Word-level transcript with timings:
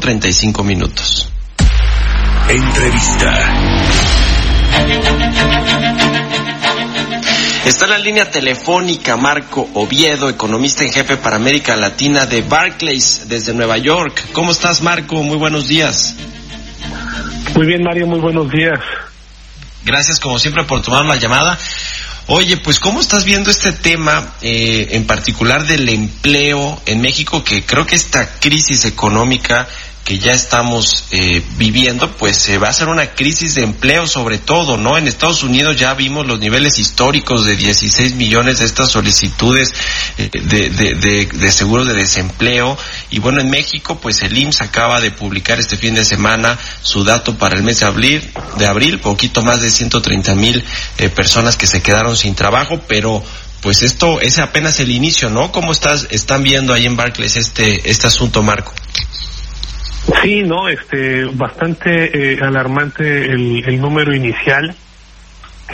35 0.00 0.64
minutos. 0.64 1.28
Entrevista. 2.48 3.54
Está 7.64 7.84
en 7.84 7.90
la 7.90 7.98
línea 7.98 8.30
telefónica 8.30 9.16
Marco 9.16 9.68
Oviedo, 9.74 10.28
economista 10.28 10.82
en 10.82 10.92
jefe 10.92 11.16
para 11.18 11.36
América 11.36 11.76
Latina 11.76 12.26
de 12.26 12.42
Barclays 12.42 13.28
desde 13.28 13.52
Nueva 13.52 13.76
York. 13.76 14.30
¿Cómo 14.32 14.50
estás, 14.52 14.82
Marco? 14.82 15.22
Muy 15.22 15.36
buenos 15.36 15.68
días. 15.68 16.14
Muy 17.54 17.66
bien, 17.66 17.82
Mario, 17.82 18.06
muy 18.06 18.18
buenos 18.18 18.50
días. 18.50 18.80
Gracias, 19.84 20.18
como 20.18 20.38
siempre, 20.38 20.64
por 20.64 20.82
tomar 20.82 21.04
la 21.04 21.16
llamada. 21.16 21.58
Oye, 22.32 22.58
pues, 22.58 22.78
¿cómo 22.78 23.00
estás 23.00 23.24
viendo 23.24 23.50
este 23.50 23.72
tema, 23.72 24.36
eh, 24.40 24.90
en 24.92 25.04
particular 25.04 25.66
del 25.66 25.88
empleo 25.88 26.80
en 26.86 27.00
México? 27.00 27.42
Que 27.42 27.66
creo 27.66 27.86
que 27.86 27.96
esta 27.96 28.38
crisis 28.38 28.84
económica 28.84 29.66
que 30.10 30.18
ya 30.18 30.32
estamos 30.32 31.04
eh, 31.12 31.40
viviendo, 31.56 32.10
pues 32.16 32.36
se 32.36 32.58
va 32.58 32.66
a 32.66 32.70
hacer 32.70 32.88
una 32.88 33.14
crisis 33.14 33.54
de 33.54 33.62
empleo 33.62 34.08
sobre 34.08 34.38
todo, 34.38 34.76
¿no? 34.76 34.98
En 34.98 35.06
Estados 35.06 35.44
Unidos 35.44 35.76
ya 35.76 35.94
vimos 35.94 36.26
los 36.26 36.40
niveles 36.40 36.80
históricos 36.80 37.44
de 37.44 37.54
16 37.54 38.16
millones 38.16 38.58
de 38.58 38.64
estas 38.64 38.90
solicitudes 38.90 39.72
eh, 40.18 40.28
de, 40.32 40.70
de, 40.70 40.94
de, 40.96 41.26
de, 41.26 41.52
seguros 41.52 41.86
de 41.86 41.94
desempleo. 41.94 42.76
Y 43.10 43.20
bueno, 43.20 43.40
en 43.40 43.50
México, 43.50 44.00
pues 44.00 44.20
el 44.22 44.36
IMSS 44.36 44.62
acaba 44.62 45.00
de 45.00 45.12
publicar 45.12 45.60
este 45.60 45.76
fin 45.76 45.94
de 45.94 46.04
semana 46.04 46.58
su 46.82 47.04
dato 47.04 47.38
para 47.38 47.54
el 47.54 47.62
mes 47.62 47.78
de 47.78 47.86
abril, 47.86 48.32
de 48.58 48.66
abril 48.66 48.98
poquito 48.98 49.44
más 49.44 49.62
de 49.62 49.70
130 49.70 50.34
mil 50.34 50.64
eh, 50.98 51.08
personas 51.08 51.56
que 51.56 51.68
se 51.68 51.82
quedaron 51.82 52.16
sin 52.16 52.34
trabajo, 52.34 52.80
pero 52.88 53.22
pues 53.60 53.82
esto 53.82 54.20
es 54.20 54.40
apenas 54.40 54.80
el 54.80 54.90
inicio, 54.90 55.30
¿no? 55.30 55.52
¿Cómo 55.52 55.70
estás, 55.70 56.08
están 56.10 56.42
viendo 56.42 56.74
ahí 56.74 56.86
en 56.86 56.96
Barclays 56.96 57.36
este, 57.36 57.88
este 57.88 58.08
asunto, 58.08 58.42
Marco? 58.42 58.74
Sí, 60.22 60.42
no, 60.42 60.68
este, 60.68 61.24
bastante 61.26 62.32
eh, 62.32 62.38
alarmante 62.42 63.26
el, 63.26 63.62
el, 63.64 63.80
número 63.80 64.14
inicial 64.14 64.74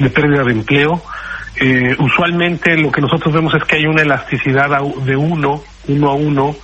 de 0.01 0.11
pérdida 0.11 0.43
de 0.43 0.53
empleo. 0.53 1.03
Eh, 1.59 1.97
usualmente 1.99 2.77
lo 2.77 2.91
que 2.91 3.01
nosotros 3.01 3.33
vemos 3.33 3.55
es 3.55 3.65
que 3.65 3.77
hay 3.77 3.87
una 3.87 4.03
elasticidad 4.03 4.69
de 5.05 5.17
uno, 5.17 5.63
uno 5.89 6.11
a 6.11 6.15
uno, 6.15 6.57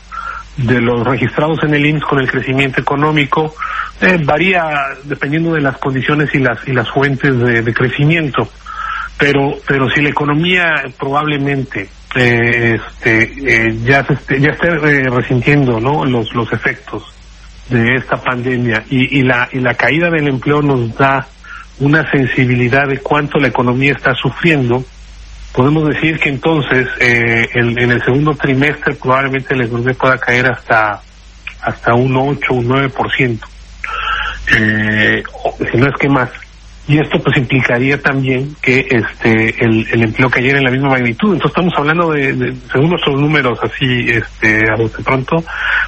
de 0.57 0.83
los 0.83 1.03
registrados 1.07 1.63
en 1.63 1.73
el 1.73 1.87
IMSS 1.87 2.05
con 2.05 2.19
el 2.19 2.31
crecimiento 2.31 2.81
económico. 2.81 3.55
Eh, 4.01 4.19
varía 4.23 4.71
dependiendo 5.05 5.55
de 5.55 5.63
las 5.63 5.79
condiciones 5.79 6.29
y 6.35 6.39
las 6.41 6.59
y 6.67 6.73
las 6.73 6.91
fuentes 6.91 7.39
de, 7.39 7.63
de 7.63 7.75
crecimiento. 7.75 8.51
Pero, 9.17 9.55
pero 9.67 9.89
si 9.89 10.03
la 10.03 10.11
economía 10.11 10.83
probablemente 10.99 11.89
eh, 12.17 12.79
este, 12.85 13.79
ya 13.85 14.05
se 14.05 14.41
ya 14.41 14.51
esté 14.51 14.69
resintiendo, 15.09 15.81
¿no? 15.81 16.05
Los 16.05 16.35
los 16.35 16.53
efectos 16.53 17.22
de 17.69 17.97
esta 17.97 18.17
pandemia 18.17 18.85
y, 18.91 19.19
y, 19.19 19.23
la, 19.23 19.49
y 19.53 19.61
la 19.61 19.75
caída 19.75 20.11
del 20.11 20.29
empleo 20.29 20.63
nos 20.63 20.95
da 20.97 21.27
una 21.81 22.09
sensibilidad 22.11 22.87
de 22.87 22.99
cuánto 22.99 23.39
la 23.39 23.49
economía 23.49 23.93
está 23.93 24.15
sufriendo, 24.15 24.85
podemos 25.53 25.89
decir 25.89 26.19
que 26.19 26.29
entonces 26.29 26.89
eh, 27.01 27.49
en, 27.55 27.79
el 27.79 28.03
segundo 28.05 28.35
trimestre 28.35 28.95
probablemente 28.95 29.57
la 29.57 29.65
economía 29.65 29.95
pueda 29.95 30.19
caer 30.19 30.47
hasta 30.47 31.01
hasta 31.61 31.95
un 31.95 32.17
8, 32.17 32.55
un 32.55 32.69
9%, 32.69 33.39
eh, 34.57 35.23
si 35.71 35.79
no 35.79 35.87
es 35.87 35.95
que 35.97 36.09
más. 36.09 36.29
Y 36.89 36.99
esto 36.99 37.21
pues 37.23 37.37
implicaría 37.37 38.01
también 38.01 38.57
que 38.61 38.87
este 38.91 39.65
el, 39.65 39.87
el 39.93 40.03
empleo 40.03 40.29
cayera 40.29 40.59
en 40.59 40.65
la 40.65 40.71
misma 40.71 40.89
magnitud. 40.91 41.35
Entonces 41.35 41.57
estamos 41.57 41.75
hablando 41.79 42.11
de, 42.11 42.55
según 42.73 42.91
nuestros 42.91 43.21
números 43.21 43.59
así 43.63 44.07
este 44.09 44.69
a 44.69 44.77
de 44.77 45.05
pronto, 45.05 45.45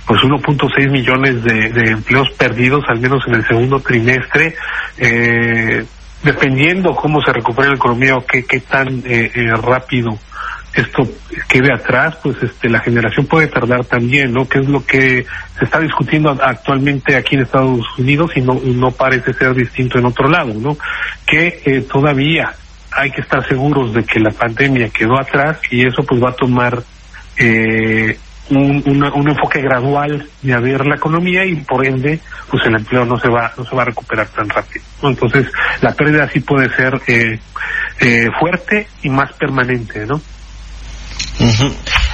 pues 0.07 0.21
1.6 0.23 0.91
millones 0.91 1.43
de, 1.43 1.71
de, 1.71 1.91
empleos 1.91 2.31
perdidos 2.39 2.85
al 2.89 3.01
menos 3.01 3.27
en 3.27 3.35
el 3.35 3.47
segundo 3.47 3.81
trimestre. 3.81 4.55
Eh, 4.99 5.85
dependiendo 6.23 6.95
cómo 6.95 7.21
se 7.21 7.33
recupere 7.33 7.69
la 7.69 7.75
economía 7.75 8.17
o 8.17 8.25
qué, 8.25 8.45
qué 8.45 8.61
tan 8.61 9.03
eh, 9.05 9.31
eh, 9.35 9.53
rápido 9.61 10.19
esto 10.77 11.09
quede 11.49 11.73
atrás, 11.73 12.17
pues 12.23 12.37
este, 12.43 12.69
la 12.69 12.81
generación 12.81 13.27
puede 13.27 13.47
tardar 13.47 13.85
también, 13.85 14.33
¿no? 14.33 14.49
Que 14.49 14.59
es 14.59 14.69
lo 14.69 14.85
que 14.85 15.25
se 15.59 15.65
está 15.65 15.81
discutiendo 15.81 16.31
actualmente 16.31 17.17
aquí 17.17 17.37
en 17.37 17.43
Estados 17.43 17.87
Unidos 17.99 18.33
y 18.37 18.41
no, 18.41 18.61
no 18.65 18.91
parece 18.91 19.33
ser 19.35 19.55
distinto 19.55 19.99
en 19.99 20.07
otro 20.07 20.29
lado, 20.29 20.53
¿no? 20.55 20.77
Que 21.27 21.63
eh, 21.65 21.81
todavía 21.83 22.53
hay 22.91 23.11
que 23.11 23.21
estar 23.21 23.47
seguros 23.47 23.93
de 23.93 24.05
que 24.05 24.21
la 24.21 24.31
pandemia 24.31 24.89
quedó 24.89 25.19
atrás 25.19 25.59
y 25.71 25.87
eso 25.87 26.03
pues 26.05 26.23
va 26.23 26.31
a 26.31 26.37
tomar 26.37 26.83
eh, 27.37 28.17
un, 28.51 28.83
un 29.15 29.29
enfoque 29.29 29.61
gradual 29.61 30.29
de 30.43 30.53
abrir 30.53 30.85
la 30.87 30.97
economía 30.97 31.45
y 31.45 31.57
por 31.57 31.87
ende 31.87 32.21
pues 32.51 32.65
el 32.67 32.75
empleo 32.75 33.05
no 33.05 33.19
se 33.19 33.29
va 33.29 33.53
no 33.57 33.65
se 33.65 33.75
va 33.75 33.83
a 33.83 33.87
recuperar 33.87 34.29
tan 34.29 34.49
rápido 34.49 34.85
¿no? 35.03 35.09
entonces 35.09 35.47
la 35.81 35.93
pérdida 35.93 36.29
sí 36.29 36.41
puede 36.41 36.69
ser 36.77 37.01
eh, 37.07 37.39
eh, 38.01 38.29
fuerte 38.39 38.87
y 39.03 39.09
más 39.09 39.33
permanente 39.33 40.07
no 40.07 40.21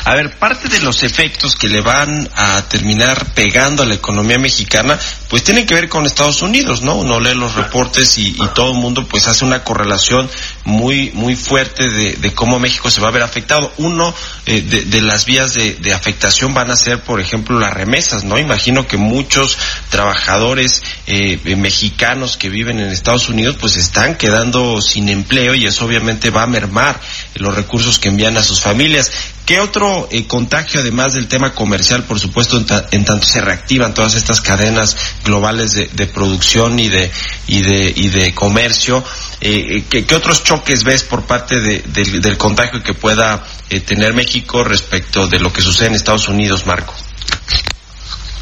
A 0.05 0.15
ver, 0.15 0.39
parte 0.39 0.69
de 0.69 0.81
los 0.81 1.03
efectos 1.03 1.55
que 1.57 1.69
le 1.69 1.81
van 1.81 2.29
a 2.35 2.63
terminar 2.63 3.33
pegando 3.35 3.83
a 3.83 3.87
la 3.87 3.95
economía 3.95 4.39
mexicana, 4.39 4.99
pues 5.29 5.45
tienen 5.45 5.67
que 5.67 5.75
ver 5.75 5.89
con 5.89 6.07
Estados 6.07 6.43
Unidos, 6.43 6.83
¿no? 6.83 6.97
Uno 6.97 7.21
lee 7.21 7.35
los 7.35 7.55
reportes 7.55 8.19
y, 8.19 8.31
y 8.31 8.49
todo 8.55 8.73
el 8.73 8.79
mundo 8.79 9.07
pues 9.07 9.29
hace 9.29 9.45
una 9.45 9.63
correlación 9.63 10.29
muy 10.65 11.11
muy 11.15 11.37
fuerte 11.37 11.89
de, 11.89 12.35
cómo 12.35 12.59
México 12.59 12.91
se 12.91 13.01
va 13.01 13.09
a 13.09 13.13
ver 13.13 13.23
afectado. 13.23 13.73
Uno 13.79 14.15
eh, 14.47 14.63
de, 14.63 14.83
de, 14.85 15.03
las 15.03 15.27
vías 15.27 15.55
de, 15.55 15.75
de, 15.75 15.93
afectación 15.93 16.55
van 16.55 16.71
a 16.71 16.77
ser, 16.77 17.01
por 17.03 17.21
ejemplo, 17.21 17.59
las 17.59 17.75
remesas, 17.75 18.25
¿no? 18.25 18.39
Imagino 18.39 18.87
que 18.87 18.97
muchos 18.97 19.59
trabajadores 19.91 20.83
eh, 21.07 21.39
mexicanos 21.57 22.37
que 22.37 22.49
viven 22.49 22.81
en 22.81 22.91
Estados 22.91 23.29
Unidos 23.29 23.57
pues 23.61 23.77
están 23.77 24.17
quedando 24.17 24.81
sin 24.81 25.09
empleo 25.09 25.55
y 25.55 25.67
eso 25.67 25.85
obviamente 25.85 26.31
va 26.31 26.45
a 26.45 26.47
mermar 26.47 27.01
los 27.35 27.55
recursos 27.55 27.99
que 27.99 28.09
envían 28.09 28.37
a 28.37 28.43
sus 28.43 28.61
familias. 28.61 29.11
¿Qué 29.47 29.59
otro 29.59 30.09
eh, 30.11 30.27
contagio, 30.27 30.81
además 30.81 31.15
del 31.15 31.27
tema 31.27 31.55
comercial, 31.55 32.05
por 32.05 32.19
supuesto, 32.21 32.57
en, 32.57 32.67
ta 32.67 32.87
en, 32.91 33.05
tanto 33.05 33.27
se 33.27 33.41
reactivan 33.41 33.95
todas 33.95 34.15
estas 34.15 34.41
cadenas 34.41 34.97
globales 35.25 35.73
de, 35.73 36.07
producción 36.07 36.79
y 36.79 36.89
de, 36.89 37.11
y 37.49 37.61
de, 37.63 37.93
y 37.97 38.09
de 38.09 38.35
comercio? 38.35 39.03
Eh, 39.41 39.85
¿qué, 39.89 40.05
¿qué, 40.05 40.15
otros 40.15 40.45
choques 40.45 40.85
ves 40.85 41.03
por 41.03 41.25
parte 41.27 41.61
de, 41.61 41.81
de, 41.81 42.21
del 42.21 42.37
contagio 42.37 42.83
que 42.83 42.95
pueda 42.95 43.43
eh, 43.71 43.81
tener 43.81 44.13
México 44.15 44.63
respecto 44.63 45.27
de 45.27 45.41
lo 45.41 45.53
que 45.53 45.63
sucede 45.63 45.89
en 45.89 45.95
Estados 45.95 46.29
Unidos, 46.29 46.67
Marco? 46.67 46.95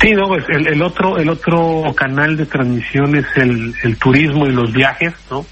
Sí, 0.01 0.13
no, 0.13 0.29
pues 0.29 0.45
el, 0.49 0.67
el 0.69 0.83
otro, 0.83 1.19
el 1.19 1.29
otro 1.29 1.83
canal 1.97 2.37
de 2.37 2.47
transmisión 2.47 3.17
es 3.17 3.27
el, 3.37 3.75
el 3.83 3.97
turismo 3.97 4.47
y 4.47 4.53
los 4.53 4.73
viajes, 4.73 5.13
¿no? 5.31 5.45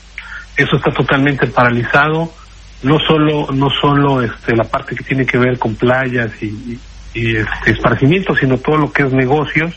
Eso 0.57 0.77
está 0.77 0.91
totalmente 0.93 1.47
paralizado 1.49 2.33
no 2.83 2.99
solo 3.01 3.49
no 3.53 3.69
solo 3.71 4.23
este 4.23 4.55
la 4.55 4.65
parte 4.65 4.95
que 4.95 5.05
tiene 5.05 5.25
que 5.25 5.39
ver 5.39 5.59
con 5.59 5.75
playas 5.75 6.31
y, 6.43 6.79
y 7.15 7.37
este 7.37 7.71
esparcimiento 7.73 8.35
sino 8.35 8.59
todo 8.59 8.77
lo 8.77 8.93
que 8.93 9.03
es 9.03 9.13
negocios 9.13 9.75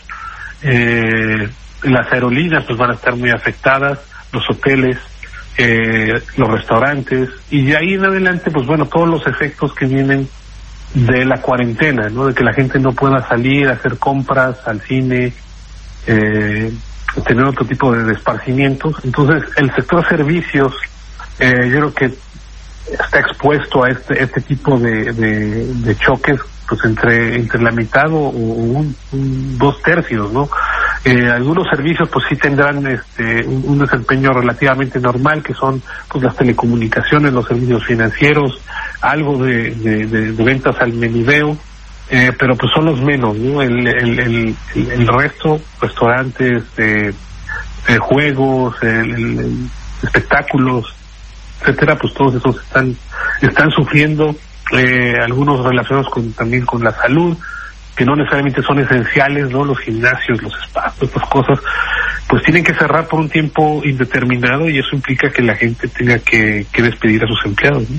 eh, 0.62 1.48
las 1.84 2.12
aerolíneas 2.12 2.66
pues 2.66 2.78
van 2.78 2.92
a 2.92 2.96
estar 2.96 3.16
muy 3.16 3.30
afectadas 3.30 4.00
los 4.32 4.50
hoteles 4.50 4.98
eh, 5.58 6.22
los 6.38 6.50
restaurantes 6.50 7.30
y 7.50 7.66
de 7.66 7.78
ahí 7.78 7.94
en 7.94 8.06
adelante 8.06 8.52
pues 8.52 8.66
bueno 8.66 8.86
todos 8.86 9.08
los 9.08 9.26
efectos 9.28 9.74
que 9.74 9.86
vienen 9.86 10.28
de 10.94 11.26
la 11.26 11.42
cuarentena 11.42 12.10
no 12.10 12.28
de 12.28 12.34
que 12.34 12.44
la 12.44 12.54
gente 12.54 12.80
no 12.80 12.92
pueda 12.92 13.26
salir 13.28 13.68
a 13.68 13.74
hacer 13.74 13.98
compras 13.98 14.58
al 14.66 14.82
cine 14.82 15.34
eh, 16.08 16.72
tener 17.26 17.46
otro 17.46 17.66
tipo 17.66 17.92
de, 17.92 18.12
esparcimientos. 18.14 18.96
Entonces 19.04 19.44
el 19.58 19.74
sector 19.76 20.08
servicios 20.08 20.74
eh, 21.40 21.70
yo 21.70 21.78
creo 21.78 21.94
que 21.94 22.14
está 22.92 23.20
expuesto 23.20 23.84
a 23.84 23.90
este 23.90 24.24
este 24.24 24.42
tipo 24.42 24.78
de, 24.80 25.14
de, 25.14 25.96
choques 25.98 26.40
pues 26.68 26.84
entre 26.86 27.36
entre 27.36 27.62
la 27.62 27.72
mitad 27.72 28.12
o, 28.12 28.30
un, 28.30 28.96
dos 29.58 29.82
tercios 29.82 30.32
no 30.32 30.50
eh, 31.04 31.30
algunos 31.30 31.68
servicios 31.70 32.10
pues 32.10 32.26
sí 32.30 32.36
tendrán 32.36 32.86
este 32.88 33.46
un, 33.46 33.80
desempeño 33.80 34.32
relativamente 34.32 35.00
normal 35.00 35.42
que 35.44 35.54
son 35.54 35.82
pues 36.08 36.24
las 36.24 36.36
telecomunicaciones 36.36 37.34
los 37.34 37.48
servicios 37.48 37.86
financieros 37.86 38.62
algo 39.02 39.38
de, 39.44 40.34
ventas 40.38 40.76
al 40.80 40.94
menudeo 40.94 41.58
eh, 42.12 42.32
pero 42.40 42.56
pues 42.56 42.72
son 42.74 42.86
los 42.86 43.00
menos, 43.02 43.38
¿no? 43.38 43.62
El, 43.62 43.86
el, 43.86 44.20
el, 44.20 44.56
el 44.74 45.08
resto, 45.08 45.62
restaurantes, 45.80 46.64
eh, 46.78 47.14
eh, 47.88 47.98
juegos, 48.00 48.76
espectáculos, 50.02 50.96
etcétera, 51.62 51.98
pues 51.98 52.14
todos 52.14 52.36
esos 52.36 52.62
están 52.62 52.96
están 53.42 53.72
sufriendo, 53.72 54.36
eh, 54.78 55.16
algunos 55.22 55.64
relacionados 55.64 56.10
con 56.10 56.34
también 56.34 56.66
con 56.66 56.84
la 56.84 56.92
salud, 56.92 57.38
que 57.96 58.06
no 58.06 58.16
necesariamente 58.16 58.62
son 58.62 58.80
esenciales, 58.80 59.50
¿no? 59.50 59.66
Los 59.66 59.80
gimnasios, 59.80 60.42
los 60.42 60.54
espacios, 60.62 61.10
estas 61.10 61.30
cosas, 61.30 61.60
pues 62.28 62.44
tienen 62.44 62.64
que 62.64 62.74
cerrar 62.74 63.08
por 63.08 63.20
un 63.20 63.30
tiempo 63.30 63.82
indeterminado 63.84 64.70
y 64.70 64.80
eso 64.80 64.90
implica 64.94 65.30
que 65.30 65.42
la 65.42 65.56
gente 65.56 65.88
tenga 65.88 66.20
que, 66.20 66.66
que 66.72 66.82
despedir 66.82 67.24
a 67.24 67.28
sus 67.28 67.46
empleados, 67.46 67.90
¿no? 67.90 67.98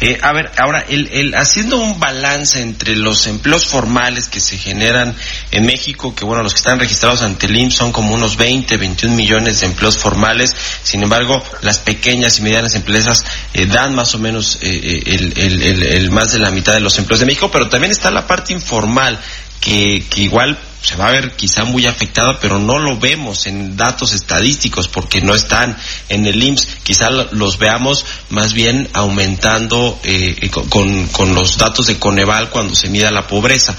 Eh, 0.00 0.18
a 0.22 0.32
ver, 0.32 0.50
ahora, 0.56 0.84
el, 0.88 1.08
el, 1.12 1.34
haciendo 1.34 1.76
un 1.76 2.00
balance 2.00 2.62
entre 2.62 2.96
los 2.96 3.26
empleos 3.26 3.66
formales 3.66 4.28
que 4.28 4.40
se 4.40 4.56
generan 4.56 5.14
en 5.50 5.66
México, 5.66 6.14
que 6.14 6.24
bueno, 6.24 6.42
los 6.42 6.54
que 6.54 6.58
están 6.58 6.78
registrados 6.78 7.20
ante 7.20 7.46
el 7.46 7.56
IMSS 7.56 7.74
son 7.74 7.92
como 7.92 8.14
unos 8.14 8.36
20, 8.38 8.78
21 8.78 9.14
millones 9.14 9.60
de 9.60 9.66
empleos 9.66 9.98
formales, 9.98 10.56
sin 10.82 11.02
embargo, 11.02 11.42
las 11.60 11.80
pequeñas 11.80 12.38
y 12.38 12.42
medianas 12.42 12.74
empresas 12.74 13.24
eh, 13.52 13.66
dan 13.66 13.94
más 13.94 14.14
o 14.14 14.18
menos 14.18 14.58
eh, 14.62 15.02
el, 15.04 15.36
el, 15.36 15.82
el, 15.82 16.10
más 16.10 16.32
de 16.32 16.38
la 16.38 16.50
mitad 16.50 16.72
de 16.72 16.80
los 16.80 16.98
empleos 16.98 17.20
de 17.20 17.26
México, 17.26 17.50
pero 17.50 17.68
también 17.68 17.90
está 17.90 18.10
la 18.10 18.26
parte 18.26 18.54
informal, 18.54 19.18
que, 19.60 20.04
que 20.08 20.22
igual 20.22 20.58
se 20.82 20.96
va 20.96 21.08
a 21.08 21.12
ver 21.12 21.36
quizá 21.36 21.64
muy 21.64 21.86
afectada, 21.86 22.38
pero 22.40 22.58
no 22.58 22.78
lo 22.78 22.98
vemos 22.98 23.46
en 23.46 23.76
datos 23.76 24.12
estadísticos 24.12 24.88
porque 24.88 25.20
no 25.20 25.34
están 25.34 25.76
en 26.08 26.26
el 26.26 26.42
IMSS. 26.42 26.78
Quizá 26.82 27.10
los 27.10 27.58
veamos 27.58 28.04
más 28.30 28.54
bien 28.54 28.88
aumentando 28.94 29.98
eh, 30.04 30.50
con, 30.70 31.06
con, 31.08 31.34
los 31.34 31.58
datos 31.58 31.86
de 31.86 31.98
Coneval 31.98 32.48
cuando 32.48 32.74
se 32.74 32.88
mida 32.88 33.10
la 33.10 33.26
pobreza. 33.26 33.76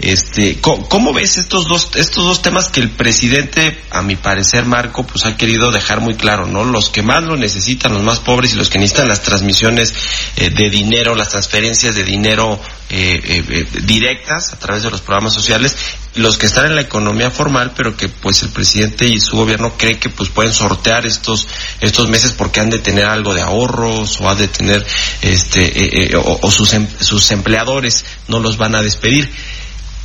Este, 0.00 0.60
¿cómo, 0.60 1.12
ves 1.12 1.38
estos 1.38 1.68
dos, 1.68 1.90
estos 1.94 2.24
dos 2.24 2.42
temas 2.42 2.68
que 2.68 2.80
el 2.80 2.90
presidente, 2.90 3.80
a 3.90 4.02
mi 4.02 4.16
parecer, 4.16 4.64
Marco, 4.64 5.06
pues 5.06 5.24
ha 5.26 5.36
querido 5.36 5.70
dejar 5.70 6.00
muy 6.00 6.14
claro, 6.14 6.46
¿no? 6.46 6.64
Los 6.64 6.90
que 6.90 7.02
más 7.02 7.22
lo 7.22 7.36
necesitan, 7.36 7.94
los 7.94 8.02
más 8.02 8.18
pobres 8.18 8.54
y 8.54 8.56
los 8.56 8.70
que 8.70 8.78
necesitan 8.78 9.08
las 9.08 9.22
transmisiones 9.22 9.94
eh, 10.36 10.50
de 10.50 10.68
dinero, 10.68 11.14
las 11.14 11.28
transferencias 11.28 11.94
de 11.94 12.04
dinero 12.04 12.60
eh, 12.92 13.66
directas 13.84 14.52
a 14.52 14.58
través 14.58 14.82
de 14.82 14.90
los 14.90 15.00
programas 15.00 15.32
sociales 15.32 15.76
los 16.14 16.38
que 16.40 16.46
están 16.46 16.64
en 16.64 16.74
la 16.74 16.80
economía 16.80 17.30
formal, 17.30 17.72
pero 17.76 17.94
que 17.94 18.08
pues 18.08 18.42
el 18.42 18.48
presidente 18.48 19.04
y 19.04 19.20
su 19.20 19.36
gobierno 19.36 19.74
cree 19.76 19.98
que 19.98 20.08
pues 20.08 20.30
pueden 20.30 20.54
sortear 20.54 21.04
estos 21.04 21.46
estos 21.82 22.08
meses 22.08 22.32
porque 22.32 22.60
han 22.60 22.70
de 22.70 22.78
tener 22.78 23.04
algo 23.04 23.34
de 23.34 23.42
ahorros 23.42 24.18
o 24.22 24.30
han 24.30 24.38
de 24.38 24.48
tener 24.48 24.84
este 25.20 25.60
eh, 25.60 26.10
eh, 26.12 26.16
o, 26.16 26.50
sus 26.50 26.72
em, 26.72 26.88
sus 26.98 27.30
empleadores 27.30 28.06
no 28.26 28.40
los 28.40 28.56
van 28.56 28.74
a 28.74 28.82
despedir. 28.82 29.30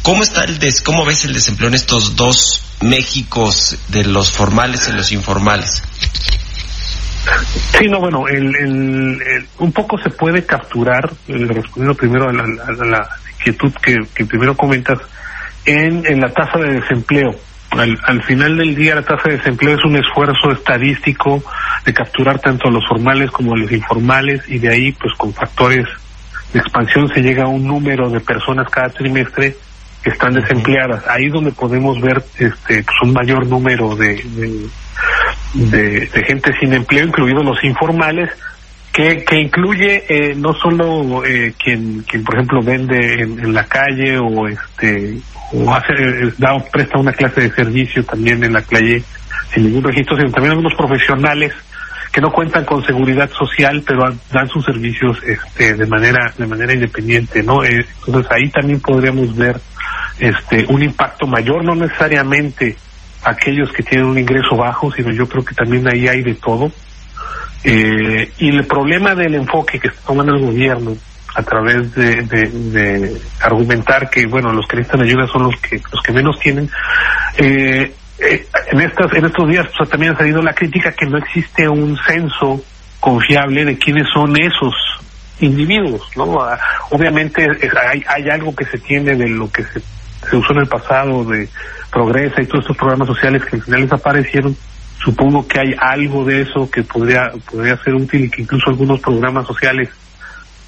¿Cómo 0.01 0.23
está 0.23 0.43
el 0.43 0.59
des, 0.59 0.81
cómo 0.81 1.05
ves 1.05 1.23
el 1.23 1.33
desempleo 1.33 1.69
en 1.69 1.75
estos 1.75 2.17
dos 2.17 2.61
Méxicos 2.81 3.77
de 3.88 4.03
los 4.03 4.31
formales 4.31 4.89
y 4.89 4.91
los 4.91 5.13
informales? 5.13 5.81
Sí, 7.79 7.88
no, 7.88 7.99
bueno, 8.01 8.27
el, 8.27 9.47
un 9.59 9.71
poco 9.71 9.97
se 9.97 10.09
puede 10.09 10.45
capturar, 10.45 11.09
eh, 11.29 11.47
respondiendo 11.47 11.95
primero 11.95 12.29
a 12.29 12.33
la, 12.33 13.09
inquietud 13.39 13.73
que, 13.81 13.95
que 14.13 14.25
primero 14.25 14.55
comentas, 14.55 14.99
en, 15.65 16.06
en 16.06 16.19
la 16.19 16.31
tasa 16.31 16.59
de 16.59 16.79
desempleo. 16.79 17.35
Al, 17.71 17.97
al, 18.06 18.23
final 18.23 18.57
del 18.57 18.75
día 18.75 18.95
la 18.95 19.01
tasa 19.01 19.29
de 19.29 19.38
desempleo 19.38 19.75
es 19.77 19.83
un 19.83 19.97
esfuerzo 19.97 20.51
estadístico 20.51 21.44
de 21.85 21.94
capturar 21.94 22.39
tanto 22.39 22.69
a 22.69 22.71
los 22.71 22.88
formales 22.88 23.31
como 23.31 23.53
a 23.53 23.57
los 23.57 23.71
informales 23.71 24.44
y 24.47 24.59
de 24.59 24.69
ahí 24.69 24.91
pues 24.94 25.13
con 25.17 25.33
factores 25.33 25.85
de 26.53 26.59
expansión 26.59 27.09
se 27.09 27.21
llega 27.21 27.44
a 27.44 27.47
un 27.47 27.67
número 27.67 28.09
de 28.09 28.21
personas 28.21 28.69
cada 28.69 28.89
trimestre 28.89 29.57
que 30.06 30.12
están 30.12 30.33
desempleadas. 30.33 31.03
Ahí 31.09 31.25
es 31.25 31.33
donde 31.33 31.51
podemos 31.51 32.00
ver 32.00 32.23
este 32.38 32.83
pues, 32.83 32.97
un 33.01 33.12
mayor 33.12 33.47
número 33.47 33.95
de, 33.95 34.23
de, 35.56 36.07
de, 36.07 36.23
gente 36.27 36.53
sin 36.59 36.73
empleo, 36.73 37.07
incluidos 37.07 37.44
los 37.44 37.63
informales, 37.63 38.29
que, 38.95 39.42
incluye 39.42 40.06
eh, 40.07 40.33
no 40.36 40.53
solo 40.53 41.25
eh, 41.25 41.53
quien, 41.62 42.03
quien, 42.03 42.24
por 42.24 42.36
ejemplo, 42.36 42.62
vende 42.63 43.21
en, 43.21 43.53
la 43.53 43.65
calle 43.65 44.18
o 44.18 44.47
este 44.47 45.18
o 45.51 45.74
hace, 45.74 45.94
eh, 45.94 46.33
da, 46.38 46.57
presta 46.71 47.00
una 47.00 47.12
clase 47.12 47.42
de 47.42 47.51
servicio 47.51 48.06
también 48.06 48.42
en 48.44 48.53
la 48.53 48.62
calle 48.62 49.03
sin 49.53 49.63
ningún 49.63 49.83
registro, 49.83 50.15
sino 50.15 50.31
también 50.31 50.51
algunos 50.51 50.74
profesionales 50.75 51.53
que 52.12 52.21
no 52.21 52.31
cuentan 52.31 52.63
con 52.63 52.86
seguridad 52.86 53.30
social, 53.31 53.83
pero 53.86 54.03
dan 54.31 54.47
sus 54.47 54.63
servicios 54.63 55.18
este, 55.24 55.74
de 55.74 55.86
manera 55.86 56.33
de 56.38 56.48
manera 56.48 56.74
independiente, 56.74 57.44
¿no? 57.44 57.65
Eh, 57.65 57.86
entonces 58.07 58.31
ahí 58.31 58.50
también 58.50 58.80
podríamos 58.80 59.36
ver 59.36 59.59
este 60.19 60.65
un 60.69 60.81
impacto 60.81 61.27
mayor, 61.27 61.65
no 61.65 61.75
necesariamente 61.75 62.77
aquellos 63.25 63.74
que 63.74 63.83
tienen 63.83 64.07
un 64.07 64.18
ingreso 64.18 64.56
bajo, 64.56 64.89
sino 64.94 65.12
yo 65.12 65.27
creo 65.27 65.44
que 65.44 65.53
también 65.53 65.86
ahí 65.91 66.07
hay 66.07 66.24
de 66.24 66.36
todo. 66.36 66.71
Eh, 67.67 68.31
y 68.38 68.50
el 68.50 68.63
problema 68.67 69.15
del 69.15 69.33
enfoque 69.33 69.79
que 69.79 69.88
está 69.88 70.01
tomando 70.06 70.35
el 70.35 70.45
gobierno 70.45 70.95
a 71.33 71.41
través 71.41 71.95
de, 71.95 72.21
de, 72.21 73.17
argumentar 73.41 74.07
que 74.07 74.27
bueno 74.27 74.53
los 74.53 74.67
que 74.67 74.77
necesitan 74.77 75.01
ayuda 75.01 75.25
son 75.25 75.44
los 75.44 75.56
que 75.59 75.81
los 75.91 76.00
que 76.03 76.13
menos 76.13 76.39
tienen 76.39 76.69
eh, 77.38 77.91
eh, 78.19 78.47
en 78.71 78.81
estas 78.81 79.12
en 79.13 79.25
estos 79.25 79.50
días 79.50 79.67
pues, 79.75 79.89
también 79.89 80.13
ha 80.13 80.17
salido 80.17 80.44
la 80.44 80.53
crítica 80.53 80.91
que 80.91 81.07
no 81.07 81.17
existe 81.17 81.67
un 81.67 81.97
censo 82.07 82.63
confiable 83.00 83.65
de 83.65 83.79
quiénes 83.79 84.07
son 84.13 84.39
esos 84.39 84.75
individuos 85.39 86.07
no 86.15 86.39
ah, 86.39 86.59
obviamente 86.91 87.47
hay, 87.89 88.03
hay 88.07 88.29
algo 88.29 88.56
que 88.56 88.65
se 88.65 88.77
tiene 88.77 89.15
de 89.15 89.27
lo 89.27 89.51
que 89.51 89.63
se, 89.63 89.81
se 90.29 90.35
usó 90.35 90.53
en 90.53 90.59
el 90.59 90.67
pasado 90.67 91.25
de 91.25 91.50
progresa 91.91 92.44
y 92.44 92.45
todos 92.45 92.62
estos 92.62 92.77
programas 92.77 93.07
sociales 93.07 93.44
que 93.44 93.56
al 93.56 93.63
final 93.63 93.81
desaparecieron 93.81 94.56
supongo 95.05 95.47
que 95.47 95.59
hay 95.59 95.75
algo 95.79 96.25
de 96.25 96.41
eso 96.41 96.69
que 96.69 96.83
podría 96.83 97.31
podría 97.49 97.77
ser 97.77 97.93
útil 97.93 98.25
y 98.25 98.29
que 98.29 98.41
incluso 98.41 98.71
algunos 98.71 98.99
programas 98.99 99.47
sociales 99.47 99.89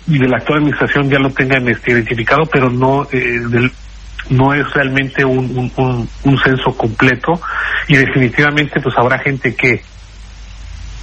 y 0.07 0.17
de 0.19 0.29
la 0.29 0.37
actual 0.37 0.59
administración 0.59 1.09
ya 1.09 1.19
lo 1.19 1.31
tengan 1.31 1.67
este, 1.67 1.91
identificado, 1.91 2.45
pero 2.45 2.69
no 2.69 3.07
eh, 3.11 3.41
del, 3.49 3.71
no 4.29 4.53
es 4.53 4.71
realmente 4.73 5.25
un, 5.25 5.71
un, 5.75 6.09
un, 6.23 6.39
censo 6.39 6.75
completo. 6.77 7.41
Y 7.87 7.97
definitivamente 7.97 8.79
pues 8.79 8.95
habrá 8.97 9.19
gente 9.19 9.55
que 9.55 9.81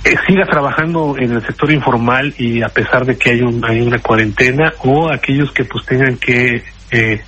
eh, 0.04 0.16
siga 0.26 0.46
trabajando 0.46 1.16
en 1.19 1.32
el 1.32 1.46
sector 1.46 1.70
informal 1.70 2.34
y 2.38 2.62
a 2.62 2.69
pesar 2.69 3.04
de 3.04 3.16
que 3.16 3.31
hay, 3.31 3.42
un, 3.42 3.64
hay 3.64 3.81
una 3.81 3.98
cuarentena 3.98 4.72
o 4.84 5.10
aquellos 5.10 5.52
que 5.52 5.64
pues 5.64 5.84
tengan 5.84 6.16
que 6.16 6.64
eh, 6.90 7.22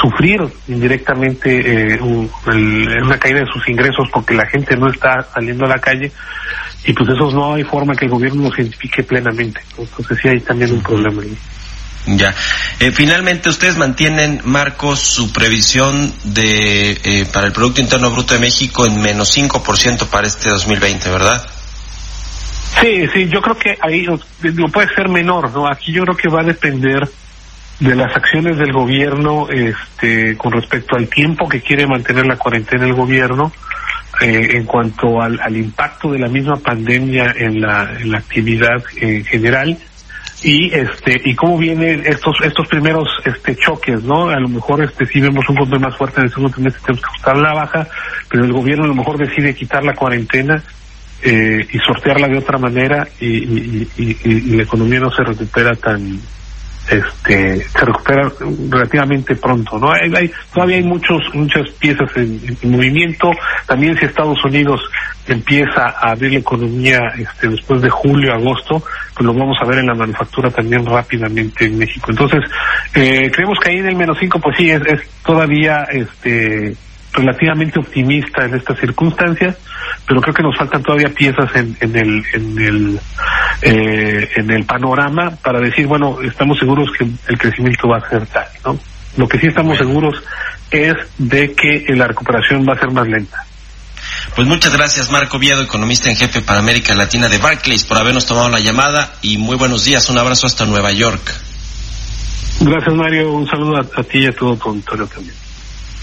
sufrir 0.00 0.40
indirectamente 0.68 1.94
eh, 1.94 2.00
una 2.00 3.18
caída 3.18 3.40
de 3.40 3.46
sus 3.46 3.66
ingresos 3.68 4.08
porque 4.12 4.34
la 4.34 4.46
gente 4.46 4.76
no 4.76 4.90
está 4.90 5.26
saliendo 5.32 5.64
a 5.64 5.68
la 5.68 5.78
calle 5.78 6.12
y 6.84 6.92
pues 6.92 7.08
eso 7.10 7.30
no 7.30 7.54
hay 7.54 7.64
forma 7.64 7.94
que 7.94 8.06
el 8.06 8.10
gobierno 8.10 8.44
los 8.44 8.58
identifique 8.58 9.02
plenamente. 9.02 9.60
Entonces 9.78 10.18
sí 10.20 10.28
hay 10.28 10.40
también 10.40 10.72
un 10.72 10.82
problema 10.82 11.22
ahí. 11.22 11.36
Ya. 12.06 12.34
Eh, 12.78 12.90
finalmente, 12.92 13.50
ustedes 13.50 13.76
mantienen, 13.76 14.40
Marcos, 14.44 15.00
su 15.00 15.32
previsión 15.32 16.12
de 16.24 16.92
eh, 16.92 17.26
para 17.30 17.46
el 17.46 17.52
Producto 17.52 17.80
Interno 17.80 18.10
Bruto 18.10 18.34
de 18.34 18.40
México 18.40 18.86
en 18.86 19.00
menos 19.00 19.36
5% 19.36 20.08
para 20.08 20.26
este 20.26 20.48
2020, 20.48 21.10
¿verdad? 21.10 21.46
Sí, 22.80 23.06
sí, 23.12 23.28
yo 23.28 23.42
creo 23.42 23.56
que 23.56 23.76
ahí 23.82 24.06
no 24.54 24.68
puede 24.68 24.88
ser 24.94 25.08
menor, 25.08 25.50
¿no? 25.52 25.68
Aquí 25.68 25.92
yo 25.92 26.04
creo 26.04 26.16
que 26.16 26.28
va 26.28 26.40
a 26.40 26.44
depender 26.44 27.10
de 27.80 27.96
las 27.96 28.14
acciones 28.14 28.58
del 28.58 28.72
gobierno 28.72 29.48
este, 29.48 30.36
con 30.36 30.52
respecto 30.52 30.96
al 30.96 31.08
tiempo 31.08 31.48
que 31.48 31.62
quiere 31.62 31.86
mantener 31.86 32.26
la 32.26 32.36
cuarentena 32.36 32.84
el 32.84 32.92
gobierno, 32.92 33.52
eh, 34.20 34.50
en 34.52 34.64
cuanto 34.64 35.20
al, 35.22 35.40
al, 35.40 35.56
impacto 35.56 36.12
de 36.12 36.18
la 36.18 36.28
misma 36.28 36.56
pandemia 36.56 37.34
en 37.36 37.60
la, 37.60 37.90
en 37.98 38.12
la 38.12 38.18
actividad 38.18 38.82
en 38.96 39.24
general 39.24 39.78
y 40.42 40.74
este 40.74 41.20
y 41.24 41.34
cómo 41.34 41.56
vienen 41.56 42.02
estos 42.04 42.36
estos 42.42 42.66
primeros 42.66 43.08
este 43.24 43.56
choques 43.56 44.02
no 44.02 44.28
a 44.28 44.40
lo 44.40 44.48
mejor 44.48 44.82
este 44.82 45.06
si 45.06 45.20
vemos 45.20 45.46
un 45.48 45.56
golpe 45.56 45.78
más 45.78 45.96
fuerte 45.96 46.20
en 46.20 46.24
el 46.24 46.30
segundo 46.30 46.54
trimestre 46.54 46.82
tenemos 46.82 47.02
que 47.02 47.08
ajustar 47.08 47.36
la 47.36 47.54
baja 47.54 47.86
pero 48.28 48.44
el 48.44 48.52
gobierno 48.52 48.84
a 48.84 48.88
lo 48.88 48.94
mejor 48.94 49.18
decide 49.18 49.54
quitar 49.54 49.84
la 49.84 49.94
cuarentena 49.94 50.62
eh, 51.22 51.66
y 51.70 51.78
sortearla 51.78 52.28
de 52.28 52.38
otra 52.38 52.58
manera 52.58 53.06
y, 53.20 53.26
y, 53.26 53.88
y, 53.98 54.18
y 54.24 54.56
la 54.56 54.62
economía 54.62 55.00
no 55.00 55.10
se 55.10 55.22
recupera 55.22 55.72
tan 55.74 56.20
este 56.88 57.62
se 57.62 57.84
recupera 57.84 58.30
relativamente 58.68 59.36
pronto 59.36 59.78
no 59.78 59.92
hay, 59.92 60.12
hay 60.16 60.30
todavía 60.52 60.76
hay 60.76 60.82
muchos 60.82 61.22
muchas 61.34 61.70
piezas 61.78 62.10
en, 62.16 62.40
en, 62.62 62.70
movimiento. 62.70 63.30
También 63.66 63.96
si 63.98 64.06
Estados 64.06 64.42
Unidos 64.44 64.80
empieza 65.26 65.86
a 65.86 66.12
abrir 66.12 66.32
la 66.32 66.38
economía 66.38 67.00
este 67.18 67.48
después 67.48 67.82
de 67.82 67.90
julio 67.90 68.32
agosto 68.32 68.82
pues 69.14 69.26
lo 69.26 69.34
vamos 69.34 69.56
a 69.60 69.66
ver 69.66 69.78
en 69.78 69.86
la 69.86 69.94
manufactura 69.94 70.50
también 70.50 70.84
rápidamente 70.84 71.66
en 71.66 71.78
México. 71.78 72.10
Entonces 72.10 72.40
eh, 72.94 73.30
creemos 73.30 73.58
que 73.58 73.70
ahí 73.70 73.78
en 73.78 73.88
el 73.88 73.96
menos 73.96 74.16
cinco 74.18 74.40
pues 74.40 74.56
sí 74.56 74.70
es, 74.70 74.80
es 74.86 75.08
todavía 75.22 75.84
este 75.92 76.74
relativamente 77.12 77.78
optimista 77.78 78.44
en 78.44 78.54
estas 78.54 78.78
circunstancias, 78.78 79.56
pero 80.06 80.20
creo 80.20 80.34
que 80.34 80.42
nos 80.42 80.56
faltan 80.56 80.82
todavía 80.82 81.08
piezas 81.08 81.50
en, 81.54 81.76
en 81.80 81.96
el 81.96 82.24
en 82.32 82.58
el 82.58 83.00
eh, 83.62 84.28
en 84.36 84.50
el 84.50 84.64
panorama 84.64 85.30
para 85.42 85.60
decir 85.60 85.86
bueno 85.86 86.18
estamos 86.22 86.58
seguros 86.58 86.90
que 86.96 87.04
el 87.04 87.38
crecimiento 87.38 87.88
va 87.88 87.98
a 87.98 88.08
ser 88.08 88.26
tal, 88.26 88.46
¿no? 88.64 88.78
Lo 89.16 89.28
que 89.28 89.38
sí 89.38 89.48
estamos 89.48 89.76
seguros 89.76 90.22
es 90.70 90.94
de 91.18 91.52
que 91.52 91.84
la 91.96 92.06
recuperación 92.06 92.64
va 92.68 92.74
a 92.74 92.78
ser 92.78 92.90
más 92.92 93.08
lenta. 93.08 93.44
Pues 94.36 94.46
muchas 94.46 94.72
gracias 94.72 95.10
Marco 95.10 95.38
Viedo, 95.38 95.62
economista 95.62 96.08
en 96.08 96.16
jefe 96.16 96.40
para 96.40 96.60
América 96.60 96.94
Latina 96.94 97.28
de 97.28 97.38
Barclays, 97.38 97.84
por 97.84 97.98
habernos 97.98 98.26
tomado 98.26 98.48
la 98.48 98.60
llamada 98.60 99.12
y 99.20 99.38
muy 99.38 99.56
buenos 99.56 99.84
días. 99.84 100.08
Un 100.08 100.18
abrazo 100.18 100.46
hasta 100.46 100.64
Nueva 100.64 100.92
York. 100.92 101.20
Gracias 102.60 102.94
Mario, 102.94 103.32
un 103.32 103.48
saludo 103.48 103.78
a, 103.78 103.80
a 103.80 104.02
ti 104.04 104.18
y 104.18 104.26
a 104.26 104.32
todo 104.32 104.56
tu 104.56 104.68
auditorio 104.68 105.06
también. 105.06 105.34